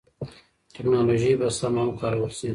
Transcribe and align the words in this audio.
ټکنالوژي 0.75 1.33
به 1.39 1.47
سمه 1.59 1.81
وکارول 1.87 2.31
شي. 2.39 2.49